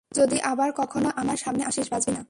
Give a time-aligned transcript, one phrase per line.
[0.15, 2.19] যদি আবার কখনো আমার সামনে আসিস, বাঁচবি না।